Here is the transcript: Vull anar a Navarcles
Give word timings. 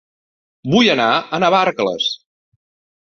Vull 0.75 0.89
anar 0.95 1.09
a 1.17 1.41
Navarcles 1.45 2.09